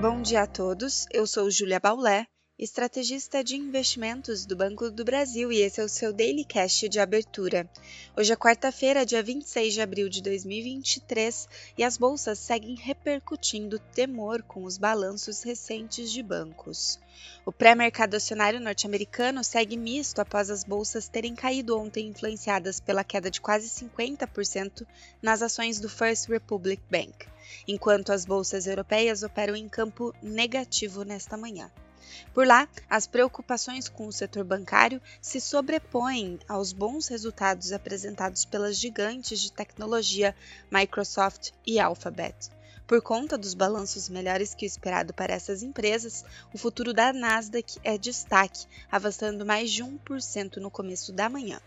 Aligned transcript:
Bom 0.00 0.20
dia 0.20 0.42
a 0.42 0.46
todos, 0.46 1.06
eu 1.12 1.24
sou 1.24 1.48
Júlia 1.48 1.78
Baulé, 1.78 2.26
estrategista 2.56 3.42
de 3.42 3.56
investimentos 3.56 4.46
do 4.46 4.54
Banco 4.54 4.88
do 4.88 5.04
Brasil 5.04 5.50
e 5.50 5.60
esse 5.60 5.80
é 5.80 5.84
o 5.84 5.88
seu 5.88 6.12
Daily 6.12 6.44
Cash 6.44 6.84
de 6.88 7.00
abertura. 7.00 7.68
Hoje 8.16 8.32
é 8.32 8.36
quarta-feira, 8.36 9.04
dia 9.04 9.20
26 9.24 9.74
de 9.74 9.80
abril 9.80 10.08
de 10.08 10.22
2023 10.22 11.48
e 11.76 11.82
as 11.82 11.96
bolsas 11.96 12.38
seguem 12.38 12.76
repercutindo 12.76 13.80
temor 13.80 14.40
com 14.44 14.62
os 14.62 14.78
balanços 14.78 15.42
recentes 15.42 16.12
de 16.12 16.22
bancos. 16.22 17.00
O 17.44 17.50
pré-mercado 17.50 18.14
acionário 18.14 18.60
norte-americano 18.60 19.42
segue 19.42 19.76
misto 19.76 20.20
após 20.20 20.48
as 20.48 20.62
bolsas 20.62 21.08
terem 21.08 21.34
caído 21.34 21.76
ontem 21.76 22.06
influenciadas 22.06 22.78
pela 22.78 23.02
queda 23.02 23.32
de 23.32 23.40
quase 23.40 23.68
50% 23.68 24.86
nas 25.20 25.42
ações 25.42 25.80
do 25.80 25.88
First 25.88 26.28
Republic 26.28 26.80
Bank, 26.88 27.26
enquanto 27.66 28.12
as 28.12 28.24
bolsas 28.24 28.68
europeias 28.68 29.24
operam 29.24 29.56
em 29.56 29.68
campo 29.68 30.14
negativo 30.22 31.02
nesta 31.02 31.36
manhã. 31.36 31.68
Por 32.32 32.46
lá, 32.46 32.68
as 32.88 33.06
preocupações 33.06 33.88
com 33.88 34.06
o 34.06 34.12
setor 34.12 34.44
bancário 34.44 35.00
se 35.20 35.40
sobrepõem 35.40 36.38
aos 36.48 36.72
bons 36.72 37.08
resultados 37.08 37.72
apresentados 37.72 38.44
pelas 38.44 38.76
gigantes 38.76 39.40
de 39.40 39.52
tecnologia 39.52 40.34
Microsoft 40.70 41.50
e 41.66 41.78
Alphabet. 41.78 42.50
Por 42.86 43.00
conta 43.00 43.38
dos 43.38 43.54
balanços 43.54 44.08
melhores 44.10 44.54
que 44.54 44.66
o 44.66 44.68
esperado 44.68 45.14
para 45.14 45.32
essas 45.32 45.62
empresas, 45.62 46.24
o 46.52 46.58
futuro 46.58 46.92
da 46.92 47.12
Nasdaq 47.12 47.78
é 47.82 47.96
destaque, 47.96 48.66
avançando 48.90 49.46
mais 49.46 49.70
de 49.70 49.82
1% 49.82 50.56
no 50.56 50.70
começo 50.70 51.12
da 51.12 51.30
manhã. 51.30 51.60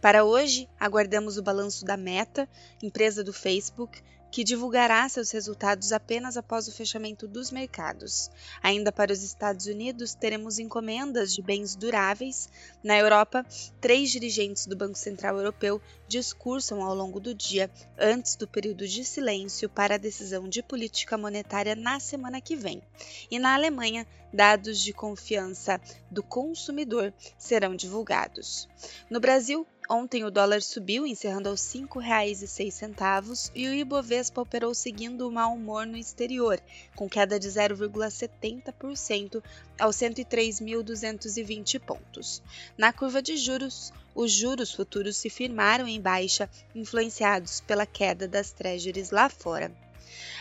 Para 0.00 0.24
hoje, 0.24 0.68
aguardamos 0.78 1.38
o 1.38 1.42
balanço 1.42 1.84
da 1.84 1.96
Meta, 1.96 2.48
empresa 2.82 3.22
do 3.22 3.32
Facebook, 3.32 4.02
que 4.32 4.42
divulgará 4.42 5.06
seus 5.10 5.30
resultados 5.30 5.92
apenas 5.92 6.38
após 6.38 6.66
o 6.66 6.72
fechamento 6.72 7.28
dos 7.28 7.50
mercados. 7.50 8.30
Ainda 8.62 8.90
para 8.90 9.12
os 9.12 9.22
Estados 9.22 9.66
Unidos, 9.66 10.14
teremos 10.14 10.58
encomendas 10.58 11.34
de 11.34 11.42
bens 11.42 11.76
duráveis. 11.76 12.48
Na 12.82 12.96
Europa, 12.98 13.44
três 13.78 14.10
dirigentes 14.10 14.66
do 14.66 14.74
Banco 14.74 14.96
Central 14.96 15.36
Europeu 15.36 15.82
discursam 16.08 16.82
ao 16.82 16.94
longo 16.94 17.20
do 17.20 17.34
dia, 17.34 17.70
antes 17.98 18.34
do 18.34 18.48
período 18.48 18.88
de 18.88 19.04
silêncio 19.04 19.68
para 19.68 19.96
a 19.96 19.98
decisão 19.98 20.48
de 20.48 20.62
política 20.62 21.18
monetária 21.18 21.76
na 21.76 22.00
semana 22.00 22.40
que 22.40 22.56
vem. 22.56 22.82
E 23.30 23.38
na 23.38 23.52
Alemanha, 23.52 24.06
dados 24.32 24.80
de 24.80 24.94
confiança 24.94 25.78
do 26.10 26.22
consumidor 26.22 27.12
serão 27.36 27.76
divulgados. 27.76 28.66
No 29.10 29.20
Brasil, 29.20 29.66
Ontem 29.88 30.24
o 30.24 30.30
dólar 30.30 30.62
subiu, 30.62 31.04
encerrando 31.06 31.48
aos 31.48 31.74
R$ 31.74 31.80
5,06 31.80 33.50
e 33.54 33.66
o 33.68 33.74
Ibovespa 33.74 34.40
operou 34.40 34.72
seguindo 34.74 35.28
o 35.28 35.32
mau 35.32 35.54
humor 35.54 35.86
no 35.86 35.96
exterior, 35.96 36.62
com 36.94 37.08
queda 37.08 37.38
de 37.38 37.48
0,70% 37.48 39.42
aos 39.78 39.96
103.220 39.96 41.80
pontos. 41.80 42.40
Na 42.78 42.92
curva 42.92 43.20
de 43.20 43.36
juros, 43.36 43.92
os 44.14 44.30
juros 44.30 44.72
futuros 44.72 45.16
se 45.16 45.28
firmaram 45.28 45.88
em 45.88 46.00
baixa, 46.00 46.48
influenciados 46.74 47.60
pela 47.60 47.84
queda 47.84 48.28
das 48.28 48.52
treasuries 48.52 49.10
lá 49.10 49.28
fora. 49.28 49.70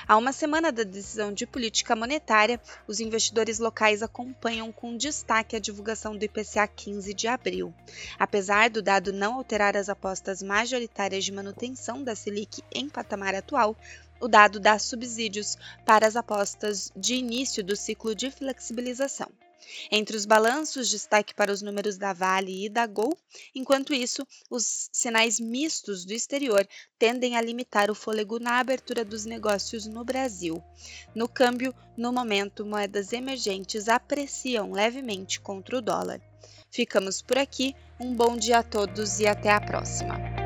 Há 0.08 0.18
uma 0.18 0.34
semana 0.34 0.72
da 0.72 0.84
decisão 0.84 1.34
de 1.34 1.46
política 1.46 1.96
monetária, 1.96 2.60
os 2.88 3.00
investidores 3.00 3.60
locais 3.60 4.02
acompanham 4.02 4.72
com 4.72 4.98
destaque 4.98 5.56
a 5.56 5.60
divulgação 5.60 6.18
do 6.18 6.26
IPCA 6.26 6.68
15 6.68 7.14
de 7.14 7.28
abril. 7.28 7.74
Apesar 8.18 8.70
do 8.70 8.82
dado 8.82 9.14
não 9.14 9.36
alterar 9.36 9.78
as 9.78 9.90
apostas 9.90 10.42
majoritárias 10.42 11.24
de 11.24 11.32
manutenção 11.32 12.04
da 12.04 12.16
Selic 12.16 12.62
em 12.74 12.90
patamar 12.90 13.36
atual, 13.36 13.76
o 14.20 14.28
dado 14.28 14.60
dá 14.60 14.78
subsídios 14.78 15.58
para 15.86 16.06
as 16.08 16.16
apostas 16.16 16.92
de 16.96 17.16
início 17.16 17.64
do 17.64 17.76
ciclo 17.76 18.14
de 18.14 18.30
flexibilização. 18.30 19.32
Entre 19.92 20.16
os 20.16 20.26
balanços, 20.26 20.90
destaque 20.90 21.34
para 21.34 21.52
os 21.52 21.62
números 21.62 21.97
da 21.97 22.13
Vale 22.13 22.66
e 22.66 22.69
da 22.69 22.86
Gol, 22.86 23.18
enquanto 23.53 23.94
isso, 23.94 24.25
os 24.50 24.90
sinais 24.91 25.40
mistos 25.40 26.06
do 26.06 26.13
exterior 26.13 26.68
tendem 26.97 27.38
a 27.38 27.41
limitar 27.41 27.90
o 27.90 27.96
fôlego 27.96 28.40
na 28.40 28.59
abertura 28.59 29.06
dos 29.06 29.25
negócios 29.25 29.86
no 29.86 30.03
Brasil. 30.03 30.62
No 31.13 31.28
câmbio, 31.28 31.74
no 31.96 32.12
momento, 32.12 32.66
moedas 32.66 33.13
emergentes 33.13 33.88
apreciam 33.88 34.72
levemente 34.72 35.40
contra 35.40 35.78
o 35.78 35.81
dólar. 35.81 36.22
Ficamos 36.72 37.22
por 37.22 37.38
aqui, 37.38 37.75
um 38.00 38.16
bom 38.16 38.38
dia 38.38 38.59
a 38.59 38.63
todos 38.63 39.19
e 39.19 39.28
até 39.28 39.52
a 39.52 39.59
próxima! 39.59 40.41